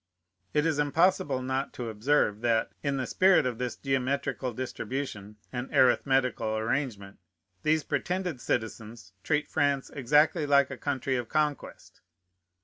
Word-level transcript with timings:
It 0.55 0.65
is 0.65 0.79
impossible 0.79 1.43
not 1.43 1.73
to 1.73 1.89
observe, 1.89 2.41
that, 2.41 2.71
in 2.81 2.97
the 2.97 3.05
spirit 3.05 3.45
of 3.45 3.59
this 3.59 3.75
geometrical 3.75 4.51
distribution 4.51 5.35
and 5.53 5.71
arithmetical 5.71 6.57
arrangement, 6.57 7.19
these 7.61 7.83
pretended 7.83 8.41
citizens 8.41 9.13
treat 9.23 9.47
France 9.47 9.91
exactly 9.91 10.47
like 10.47 10.71
a 10.71 10.75
country 10.79 11.17
of 11.17 11.29
conquest. 11.29 12.01